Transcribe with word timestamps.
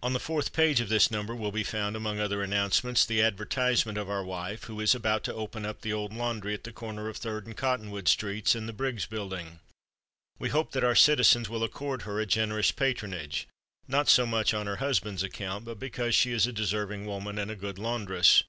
"On 0.00 0.12
the 0.12 0.20
fourth 0.20 0.52
page 0.52 0.78
of 0.80 0.88
this 0.88 1.10
number 1.10 1.34
will 1.34 1.50
be 1.50 1.64
found, 1.64 1.96
among 1.96 2.20
other 2.20 2.40
announcements, 2.40 3.04
the 3.04 3.20
advertisement 3.20 3.98
of 3.98 4.08
our 4.08 4.22
wife, 4.22 4.62
who 4.70 4.78
is 4.78 4.94
about 4.94 5.24
to 5.24 5.34
open 5.34 5.66
up 5.66 5.80
the 5.80 5.92
old 5.92 6.12
laundry 6.12 6.54
at 6.54 6.62
the 6.62 6.70
corner 6.70 7.08
of 7.08 7.16
Third 7.16 7.46
and 7.48 7.56
Cottonwood 7.56 8.06
streets, 8.06 8.54
in 8.54 8.66
the 8.66 8.72
Briggs 8.72 9.06
building. 9.06 9.58
We 10.38 10.50
hope 10.50 10.70
that 10.70 10.84
our 10.84 10.94
citizens 10.94 11.48
will 11.48 11.64
accord 11.64 12.02
her 12.02 12.20
a 12.20 12.26
generous 12.26 12.70
patronage, 12.70 13.48
not 13.88 14.08
so 14.08 14.24
much 14.24 14.54
on 14.54 14.68
her 14.68 14.76
husband's 14.76 15.24
account, 15.24 15.64
but 15.64 15.80
because 15.80 16.14
she 16.14 16.30
is 16.30 16.46
a 16.46 16.52
deserving 16.52 17.06
woman, 17.06 17.36
and 17.36 17.50
a 17.50 17.56
good 17.56 17.76
laundress. 17.76 18.44